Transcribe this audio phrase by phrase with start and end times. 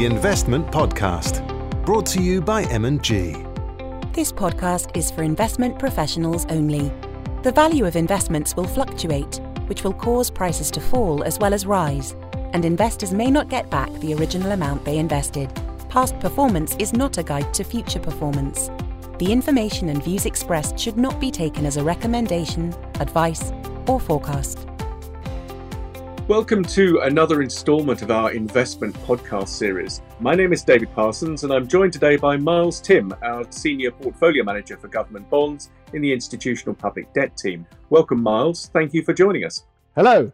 [0.00, 1.46] the Investment Podcast,
[1.84, 3.32] brought to you by M&G.
[4.14, 6.90] This podcast is for investment professionals only.
[7.42, 11.66] The value of investments will fluctuate, which will cause prices to fall as well as
[11.66, 12.16] rise,
[12.54, 15.52] and investors may not get back the original amount they invested.
[15.90, 18.70] Past performance is not a guide to future performance.
[19.18, 23.52] The information and views expressed should not be taken as a recommendation, advice,
[23.86, 24.66] or forecast.
[26.30, 30.00] Welcome to another instalment of our investment podcast series.
[30.20, 34.44] My name is David Parsons, and I'm joined today by Miles Tym, our Senior Portfolio
[34.44, 37.66] Manager for Government Bonds in the Institutional Public Debt team.
[37.88, 38.70] Welcome, Miles.
[38.72, 39.64] Thank you for joining us.
[39.96, 40.30] Hello.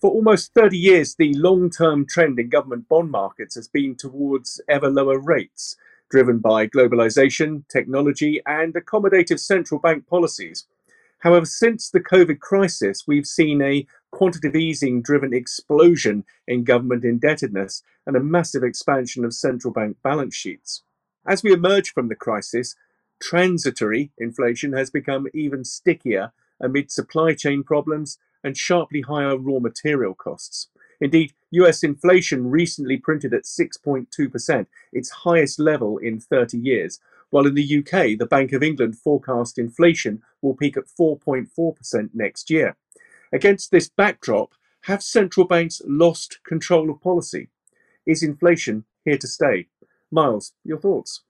[0.00, 4.60] For almost 30 years, the long term trend in government bond markets has been towards
[4.68, 5.74] ever lower rates,
[6.10, 10.68] driven by globalization, technology, and accommodative central bank policies.
[11.20, 17.82] However, since the COVID crisis, we've seen a quantitative easing driven explosion in government indebtedness
[18.06, 20.82] and a massive expansion of central bank balance sheets.
[21.26, 22.76] As we emerge from the crisis,
[23.20, 30.14] transitory inflation has become even stickier amid supply chain problems and sharply higher raw material
[30.14, 30.68] costs.
[31.00, 37.54] Indeed, US inflation recently printed at 6.2%, its highest level in 30 years, while in
[37.54, 42.76] the UK, the Bank of England forecast inflation will peak at 4.4% next year.
[43.32, 47.48] Against this backdrop, have central banks lost control of policy?
[48.06, 49.68] Is inflation here to stay?
[50.10, 51.22] Miles, your thoughts?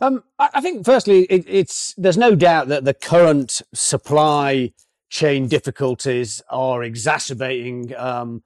[0.00, 4.72] Um, I think, firstly, it, it's there's no doubt that the current supply
[5.10, 8.42] chain difficulties are exacerbating um,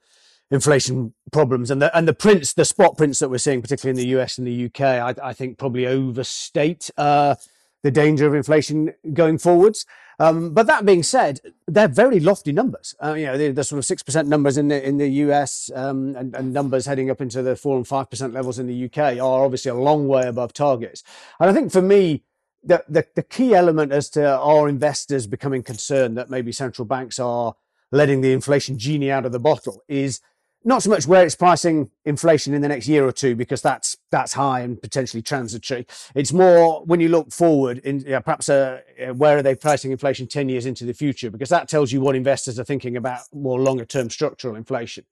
[0.50, 4.08] inflation problems, and the and the prints, the spot prints that we're seeing, particularly in
[4.08, 7.34] the US and the UK, I, I think probably overstate uh,
[7.82, 9.86] the danger of inflation going forwards.
[10.18, 12.94] Um, but that being said, they're very lofty numbers.
[13.02, 15.70] Uh, you know, the, the, sort of six percent numbers in the in the US
[15.74, 18.84] um, and, and, numbers heading up into the four and five percent levels in the
[18.84, 21.02] UK are obviously a long way above targets.
[21.40, 22.22] And I think for me,
[22.62, 27.18] the, the, the key element as to our investors becoming concerned that maybe central banks
[27.18, 27.54] are
[27.92, 30.20] letting the inflation genie out of the bottle is
[30.64, 33.96] not so much where it's pricing inflation in the next year or two because that's
[34.10, 35.86] that's high and potentially transitory.
[36.14, 38.80] It's more when you look forward in perhaps uh,
[39.14, 42.16] where are they pricing inflation 10 years into the future because that tells you what
[42.16, 45.04] investors are thinking about more longer term structural inflation.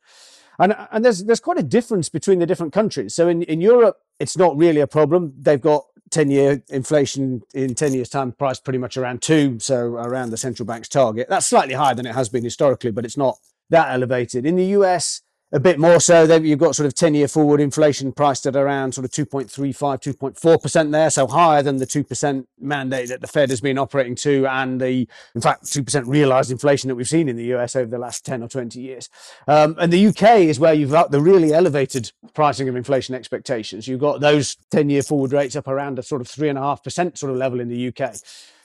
[0.59, 3.15] And, and there's there's quite a difference between the different countries.
[3.15, 5.35] So in, in Europe, it's not really a problem.
[5.39, 9.77] They've got 10 year inflation in 10 years' time priced pretty much around two, so
[9.77, 11.27] around the central bank's target.
[11.29, 13.39] That's slightly higher than it has been historically, but it's not
[13.71, 14.45] that elevated.
[14.45, 16.27] In the US, a bit more so.
[16.27, 20.17] Then you've got sort of 10 year forward inflation priced at around sort of 2.35,
[20.17, 21.11] 2.4% there.
[21.11, 25.07] So higher than the 2% mandate that the Fed has been operating to and the,
[25.35, 28.43] in fact, 2% realized inflation that we've seen in the US over the last 10
[28.43, 29.09] or 20 years.
[29.47, 33.87] Um, and the UK is where you've got the really elevated pricing of inflation expectations.
[33.87, 37.37] You've got those 10 year forward rates up around a sort of 3.5% sort of
[37.37, 38.15] level in the UK.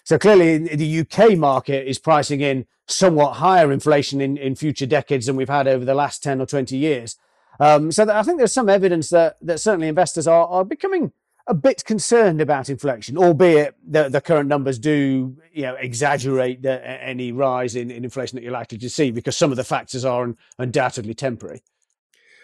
[0.08, 5.26] So clearly, the UK market is pricing in somewhat higher inflation in, in future decades
[5.26, 7.18] than we've had over the last 10 or 20 years.
[7.60, 11.12] Um, so I think there's some evidence that, that certainly investors are, are becoming
[11.46, 16.88] a bit concerned about inflation, albeit the, the current numbers do you know, exaggerate the,
[16.88, 20.06] any rise in, in inflation that you're likely to see because some of the factors
[20.06, 21.64] are undoubtedly temporary.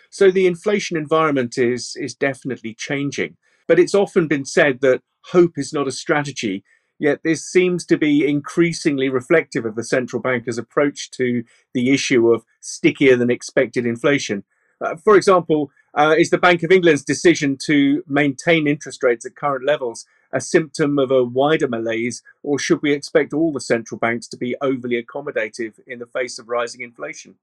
[0.10, 3.38] So the inflation environment is, is definitely changing.
[3.70, 5.02] But it's often been said that
[5.32, 6.66] hope is not a strategy
[7.00, 11.44] Yet this seems to be increasingly reflective of the central banker's approach to
[11.74, 14.44] the issue of stickier than expected inflation.
[14.80, 19.36] Uh, for example, uh, is the Bank of England's decision to maintain interest rates at
[19.36, 24.00] current levels a symptom of a wider malaise, or should we expect all the central
[24.00, 27.36] banks to be overly accommodative in the face of rising inflation?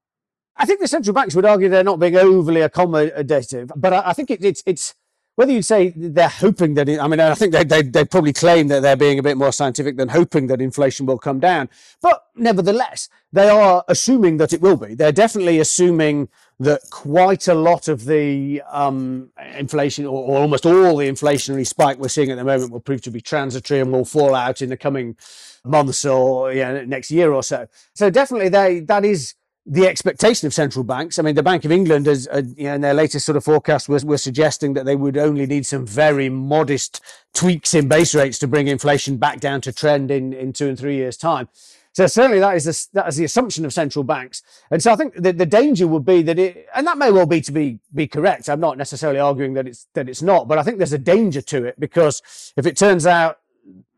[0.57, 4.13] I think the central banks would argue they're not being overly accommodative, but I, I
[4.13, 4.93] think it, it's it's
[5.35, 8.67] whether you say they're hoping that, I mean, I think they, they, they probably claim
[8.67, 11.69] that they're being a bit more scientific than hoping that inflation will come down.
[12.01, 14.93] But nevertheless, they are assuming that it will be.
[14.93, 16.27] They're definitely assuming
[16.59, 21.97] that quite a lot of the um, inflation, or, or, almost all the inflationary spike
[21.97, 24.69] we're seeing at the moment, will prove to be transitory and will fall out in
[24.69, 25.15] the coming
[25.63, 27.67] months or you know, next year or so.
[27.95, 29.33] So definitely, they that is
[29.65, 31.19] the expectation of central banks.
[31.19, 33.43] I mean, the Bank of England, has, uh, you know, in their latest sort of
[33.43, 37.01] forecast, was, was suggesting that they would only need some very modest
[37.33, 40.79] tweaks in base rates to bring inflation back down to trend in, in two and
[40.79, 41.47] three years' time.
[41.93, 44.41] So certainly that is, the, that is the assumption of central banks.
[44.71, 47.25] And so I think the, the danger would be that it, and that may well
[47.25, 48.49] be to be, be correct.
[48.49, 51.41] I'm not necessarily arguing that it's, that it's not, but I think there's a danger
[51.41, 53.39] to it because if it turns out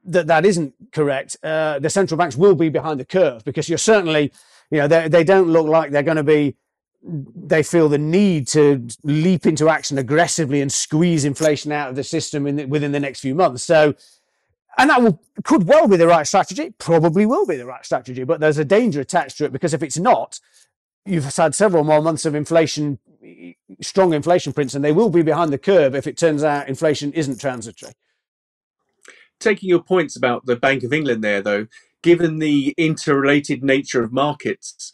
[0.05, 3.77] that that isn't correct, uh, the central banks will be behind the curve because you're
[3.77, 4.33] certainly
[4.71, 6.55] you know, they, they don't look like they're going to be
[7.05, 12.03] they feel the need to leap into action aggressively and squeeze inflation out of the
[12.03, 13.63] system the, within the next few months.
[13.63, 13.93] So,
[14.77, 18.23] and that will, could well be the right strategy, probably will be the right strategy,
[18.23, 20.39] but there's a danger attached to it because if it's not,
[21.05, 22.99] you've had several more months of inflation,
[23.81, 27.11] strong inflation prints, and they will be behind the curve if it turns out inflation
[27.13, 27.93] isn't transitory.
[29.39, 31.67] Taking your points about the Bank of England there, though,
[32.03, 34.93] given the interrelated nature of markets,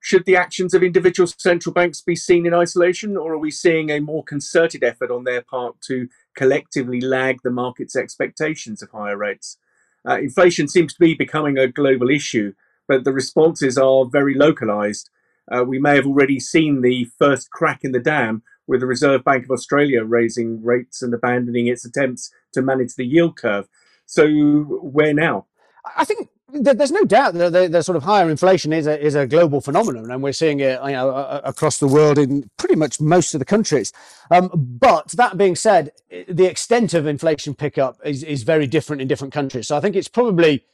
[0.00, 3.90] should the actions of individual central banks be seen in isolation, or are we seeing
[3.90, 9.16] a more concerted effort on their part to collectively lag the market's expectations of higher
[9.16, 9.56] rates?
[10.08, 12.52] Uh, inflation seems to be becoming a global issue,
[12.86, 15.10] but the responses are very localized.
[15.50, 19.24] Uh, we may have already seen the first crack in the dam with the Reserve
[19.24, 23.66] Bank of Australia raising rates and abandoning its attempts to manage the yield curve.
[24.06, 25.46] So, where now?
[25.96, 29.14] I think there's no doubt that the, the, sort of higher inflation is a, is
[29.14, 31.10] a global phenomenon, and we're seeing it you know,
[31.44, 33.92] across the world in pretty much most of the countries.
[34.30, 35.92] Um, but that being said,
[36.28, 39.68] the extent of inflation pickup is, is very different in different countries.
[39.68, 40.64] So I think it's probably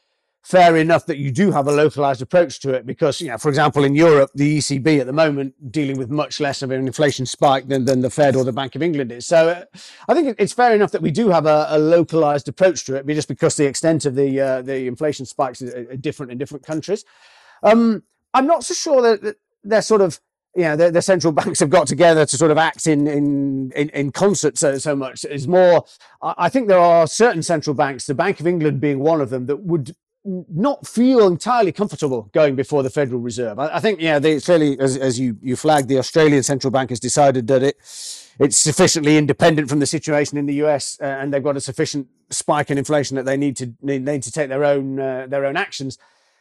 [0.45, 3.49] fair enough that you do have a localized approach to it because, you know, for
[3.49, 7.25] example, in Europe, the ECB at the moment dealing with much less of an inflation
[7.25, 9.27] spike than, than the Fed or the Bank of England is.
[9.27, 9.65] So uh,
[10.07, 13.07] I think it's fair enough that we do have a, a localized approach to it,
[13.07, 17.05] just because the extent of the uh, the inflation spikes are different in different countries.
[17.63, 18.03] Um,
[18.35, 20.21] I'm not so sure that they're sort of
[20.57, 23.73] you know, the, the, central banks have got together to sort of act in in
[23.75, 25.25] in, in concert so so much.
[25.25, 25.87] Is more,
[26.23, 29.47] I think there are certain central banks, the Bank of England being one of them,
[29.47, 33.59] that would not feel entirely comfortable going before the Federal Reserve.
[33.59, 36.91] I, I think, yeah, they clearly, as, as you, you flagged, the Australian central bank
[36.91, 37.77] has decided that it
[38.39, 42.09] it's sufficiently independent from the situation in the US, uh, and they've got a sufficient
[42.31, 45.45] spike in inflation that they need to need, need to take their own uh, their
[45.45, 45.99] own actions.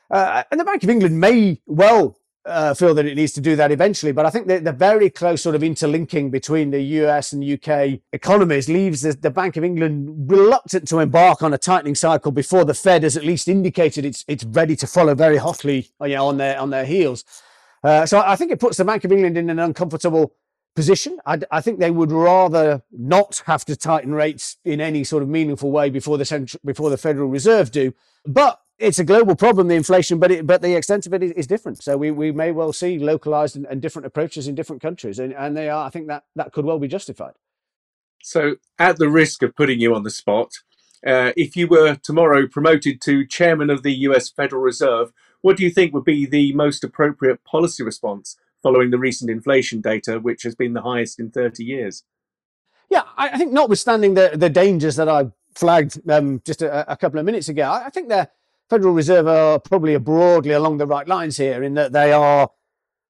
[0.10, 3.56] Uh, and the Bank of England may well uh, feel that it needs to do
[3.56, 4.12] that eventually.
[4.12, 8.00] But I think the, the very close sort of interlinking between the US and UK
[8.12, 12.66] economies leaves the, the, Bank of England reluctant to embark on a tightening cycle before
[12.66, 16.16] the Fed has at least indicated it's it's ready to follow very hotly uh, you
[16.16, 17.24] know, on their on their heels.
[17.84, 20.36] Uh, so I think it puts the Bank of England in an uncomfortable
[20.76, 21.20] position.
[21.26, 25.30] I, I, think they would rather not have to tighten rates in any sort of
[25.30, 27.94] meaningful way before the central, before the Federal Reserve do.
[28.26, 31.32] But it's a global problem, the inflation, but it, but the extent of it is,
[31.32, 31.84] is different.
[31.84, 35.34] So we, we may well see localized and, and, different approaches in different countries, and,
[35.34, 35.86] and they are.
[35.86, 37.34] I think that that could well be justified.
[38.22, 40.52] So, at the risk of putting you on the spot,
[41.06, 44.30] uh, if you were tomorrow promoted to chairman of the U.S.
[44.30, 45.12] Federal Reserve,
[45.42, 49.82] what do you think would be the most appropriate policy response following the recent inflation
[49.82, 52.04] data, which has been the highest in 30 years?
[52.90, 57.20] Yeah, I think notwithstanding the the dangers that I flagged um, just a, a, couple
[57.20, 58.30] of minutes ago, I think they're
[58.74, 62.50] Federal Reserve are probably broadly along the right lines here in that they are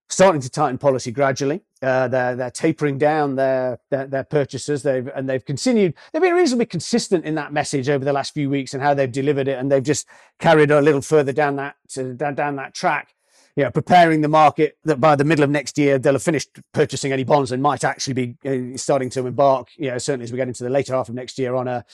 [0.09, 1.61] starting to tighten policy gradually.
[1.81, 4.83] Uh, they're they're tapering down their their, their purchases.
[4.83, 5.93] They've and they've continued.
[6.11, 9.09] They've been reasonably consistent in that message over the last few weeks and how they've
[9.09, 9.57] delivered it.
[9.57, 10.05] And they've just
[10.37, 11.75] carried a little further down that
[12.17, 13.15] down, down that track.
[13.55, 16.59] You know, preparing the market that by the middle of next year they'll have finished
[16.73, 19.69] purchasing any bonds and might actually be uh, starting to embark.
[19.77, 21.85] You know, certainly as we get into the later half of next year on a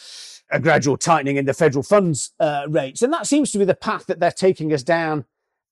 [0.51, 3.01] a gradual tightening in the federal funds uh, rates.
[3.01, 5.25] And that seems to be the path that they're taking us down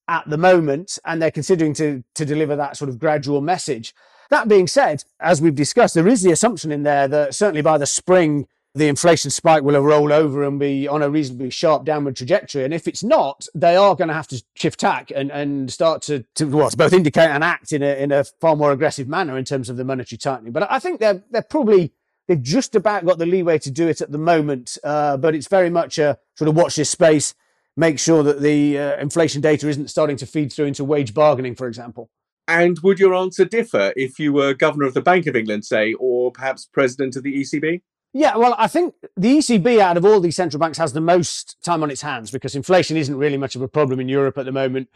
[0.06, 0.98] at the moment.
[1.04, 3.94] And they're considering to, to deliver that sort of gradual message.
[4.30, 7.78] That being said, as we've discussed, there is the assumption in there that certainly by
[7.78, 11.84] the spring, the inflation spike will have rolled over and be on a reasonably sharp
[11.84, 12.64] downward trajectory.
[12.64, 16.02] And if it's not, they are going to have to shift tack and, and start
[16.02, 19.38] to, to, well, both indicate and act in a, in a far more aggressive manner
[19.38, 20.52] in terms of the monetary tightening.
[20.52, 21.92] But I think they're, they're probably
[22.28, 25.48] They've just about got the leeway to do it at the moment, uh, but it's
[25.48, 27.34] very much a sort of watch this space,
[27.74, 31.54] make sure that the uh, inflation data isn't starting to feed through into wage bargaining,
[31.54, 32.10] for example.
[32.46, 35.94] And would your answer differ if you were governor of the Bank of England, say,
[35.94, 37.80] or perhaps president of the ECB?
[38.14, 41.56] Yeah, well, I think the ECB out of all these central banks has the most
[41.62, 44.46] time on its hands because inflation isn't really much of a problem in Europe at
[44.46, 44.88] the moment.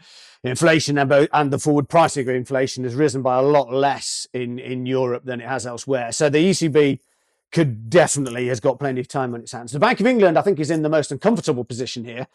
[0.43, 4.87] Inflation and the forward pricing of inflation has risen by a lot less in, in
[4.87, 6.11] Europe than it has elsewhere.
[6.11, 6.99] So the ECB
[7.53, 9.71] could definitely has got plenty of time on its hands.
[9.71, 12.27] The Bank of England, I think, is in the most uncomfortable position here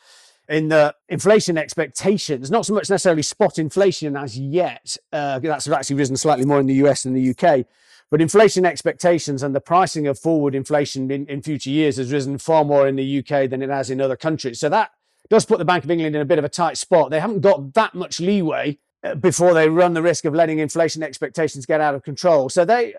[0.49, 4.97] in the inflation expectations, not so much necessarily spot inflation as yet.
[5.13, 7.67] Uh, that's actually risen slightly more in the US than the UK.
[8.11, 12.39] But inflation expectations and the pricing of forward inflation in, in future years has risen
[12.39, 14.59] far more in the UK than it has in other countries.
[14.59, 14.93] So that
[15.29, 17.11] does put the Bank of England in a bit of a tight spot.
[17.11, 21.03] They haven't got that much leeway uh, before they run the risk of letting inflation
[21.03, 22.49] expectations get out of control.
[22.49, 22.95] So they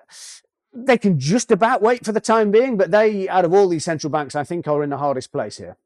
[0.73, 3.85] they can just about wait for the time being, but they, out of all these
[3.85, 5.77] central banks, I think are in the hardest place here.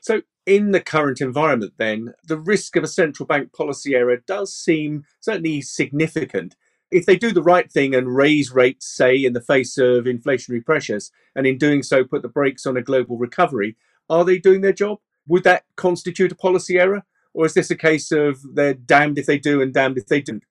[0.00, 4.54] So, in the current environment, then, the risk of a central bank policy error does
[4.54, 6.56] seem certainly significant.
[6.92, 10.64] if they do the right thing and raise rates, say, in the face of inflationary
[10.64, 13.76] pressures, and in doing so put the brakes on a global recovery,
[14.10, 14.98] are they doing their job?
[15.26, 17.02] Would that constitute a policy error?
[17.34, 20.20] Or is this a case of they're damned if they do and damned if they
[20.20, 20.44] don't?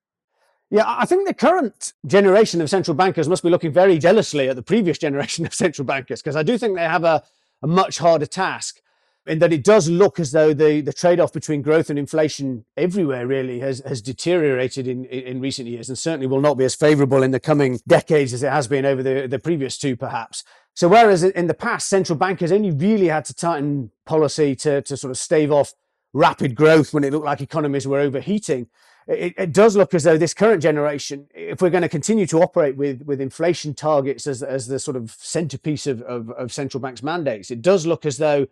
[0.73, 4.55] Yeah, I think the current generation of central bankers must be looking very jealously at
[4.55, 7.23] the previous generation of central bankers because I do think they have a,
[7.61, 8.81] a much harder task
[9.27, 13.27] in that it does look as though the, the trade-off between growth and inflation everywhere
[13.27, 17.21] really has, has deteriorated in, in recent years and certainly will not be as favorable
[17.21, 20.43] in the coming decades as it has been over the, the previous two perhaps.
[20.73, 24.97] So whereas in the past, central bankers only really had to tighten policy to, to
[24.97, 25.73] sort of stave off
[26.13, 28.67] rapid growth when it looked like economies were overheating,
[29.07, 32.41] it, it, does look as though this current generation, if we're going to continue to
[32.41, 36.81] operate with, with inflation targets as, as the sort of centerpiece of, of, of central
[36.81, 38.47] banks' mandates, it does look as though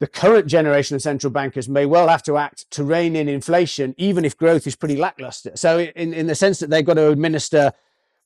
[0.00, 3.94] the current generation of central bankers may well have to act to rein in inflation,
[3.98, 5.52] even if growth is pretty lackluster.
[5.54, 7.72] So, in, in the sense that they've got to administer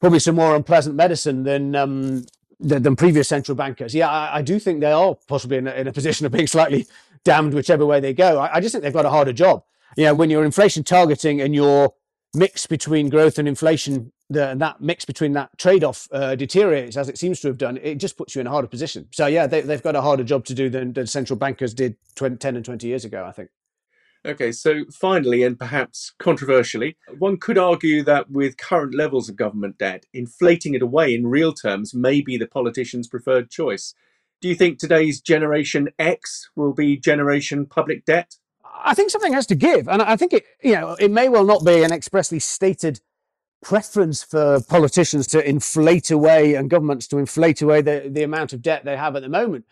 [0.01, 2.25] probably some more unpleasant medicine than um,
[2.63, 3.95] than, previous central bankers.
[3.95, 6.47] Yeah, I, I do think they are possibly in a, in a, position of being
[6.47, 6.87] slightly
[7.25, 8.39] damned whichever way they go.
[8.39, 9.65] I, I just think they've got a harder job.
[9.97, 11.95] You know, when you're inflation targeting and your
[12.35, 17.19] mix between growth and inflation the, that mix between that trade-off uh, deteriorates as it
[17.19, 19.07] seems to have done, it just puts you in a harder position.
[19.13, 21.97] So yeah, they, have got a harder job to do than, than central bankers did
[22.17, 23.51] 20, 10 and 20 years ago, I think.
[24.25, 29.79] Okay, so finally, and perhaps controversially, one could argue that with current levels of government
[29.79, 33.95] debt, inflating it away in real terms may be the politician's preferred choice.
[34.43, 38.35] Do you think today's Generation X will be Generation Public Debt?
[38.85, 41.45] I think something has to give, and I think it, you know, it may well
[41.45, 43.01] not be an expressly stated
[43.63, 48.63] preference for politicians to inflate away and governments to inflate away the, the amount of
[48.63, 49.65] debt they have at the moment.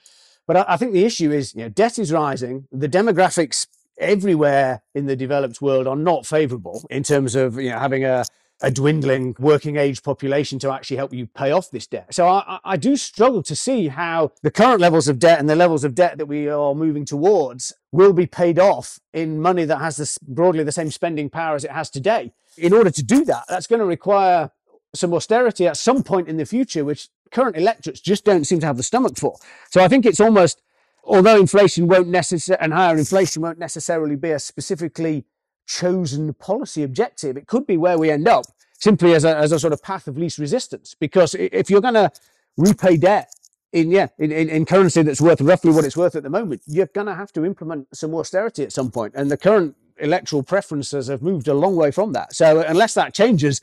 [0.47, 2.69] But I, I think the issue is, you know, debt is rising.
[2.71, 3.67] The demographics
[3.99, 8.25] everywhere in the developed world are not favorable in terms of, you know, having a,
[8.63, 12.13] a dwindling working age population to actually help you pay off this debt.
[12.15, 15.57] So I, I, do struggle to see how the current levels of debt and the
[15.57, 19.79] levels of debt that we are moving towards will be paid off in money that
[19.79, 22.33] has this broadly the same spending power as it has today.
[22.59, 24.51] In order to do that, that's going to require
[24.95, 28.67] some austerity at some point in the future, which current electorates just don't seem to
[28.67, 29.37] have the stomach for.
[29.71, 30.61] So I think it's almost,
[31.05, 35.25] although inflation won't necessarily, and higher inflation won't necessarily be a specifically
[35.67, 37.37] chosen policy objective.
[37.37, 38.45] It could be where we end up
[38.79, 40.95] simply as a, as a sort of path of least resistance.
[40.99, 42.11] Because if you're going to
[42.57, 43.31] repay debt
[43.73, 46.61] in yeah in, in, in, currency that's worth roughly what it's worth at the moment,
[46.67, 49.15] you're going to have to implement some austerity at some point.
[49.17, 52.35] And the current electoral preferences have moved a long way from that.
[52.35, 53.61] So unless that changes,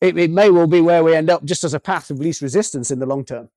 [0.00, 2.42] it, it may well be where we end up just as a path of least
[2.42, 3.48] resistance in the long term.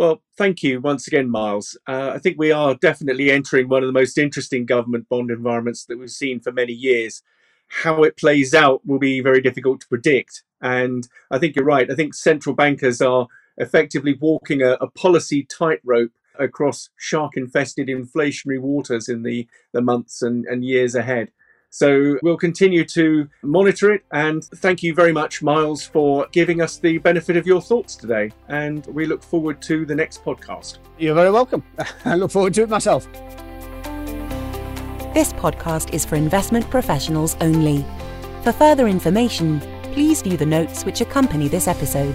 [0.00, 1.76] Well, thank you once again, Miles.
[1.86, 5.84] Uh, I think we are definitely entering one of the most interesting government bond environments
[5.84, 7.22] that we've seen for many years.
[7.68, 10.42] How it plays out will be very difficult to predict.
[10.62, 11.90] And I think you're right.
[11.90, 13.26] I think central bankers are
[13.58, 20.22] effectively walking a, a policy tightrope across shark infested inflationary waters in the, the months
[20.22, 21.30] and, and years ahead.
[21.70, 24.04] So we'll continue to monitor it.
[24.12, 28.30] And thank you very much, Miles, for giving us the benefit of your thoughts today.
[28.48, 30.78] And we look forward to the next podcast.
[30.98, 31.62] You're very welcome.
[32.04, 33.08] I look forward to it myself.
[35.14, 37.84] This podcast is for investment professionals only.
[38.42, 39.60] For further information,
[39.92, 42.14] please view the notes which accompany this episode.